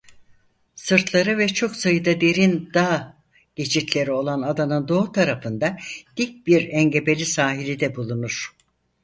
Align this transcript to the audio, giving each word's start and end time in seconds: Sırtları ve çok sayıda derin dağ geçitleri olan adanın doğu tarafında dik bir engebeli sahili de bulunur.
Sırtları 0.75 1.37
ve 1.37 1.47
çok 1.47 1.75
sayıda 1.75 2.21
derin 2.21 2.69
dağ 2.73 3.17
geçitleri 3.55 4.11
olan 4.11 4.41
adanın 4.41 4.87
doğu 4.87 5.11
tarafında 5.11 5.77
dik 6.17 6.47
bir 6.47 6.69
engebeli 6.69 7.25
sahili 7.25 7.79
de 7.79 7.95
bulunur. 7.95 8.53